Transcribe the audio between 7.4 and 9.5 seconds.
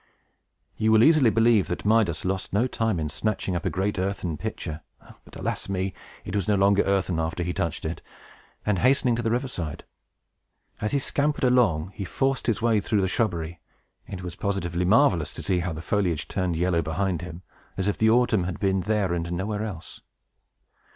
he touched it), and hastening to the river